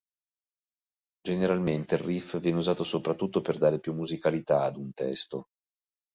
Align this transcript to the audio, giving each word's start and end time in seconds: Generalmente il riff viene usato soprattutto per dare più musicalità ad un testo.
Generalmente 1.21 1.93
il 1.93 2.01
riff 2.01 2.39
viene 2.39 2.57
usato 2.57 2.83
soprattutto 2.83 3.39
per 3.41 3.59
dare 3.59 3.79
più 3.79 3.93
musicalità 3.93 4.63
ad 4.63 4.77
un 4.77 4.91
testo. 4.93 5.43